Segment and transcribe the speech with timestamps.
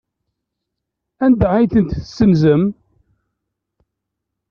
[1.25, 2.63] Anda ay ten-tessenzem?